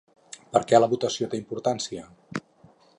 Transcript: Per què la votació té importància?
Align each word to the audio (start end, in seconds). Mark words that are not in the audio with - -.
Per 0.55 0.61
què 0.71 0.79
la 0.81 0.89
votació 0.95 1.29
té 1.35 1.41
importància? 1.43 2.11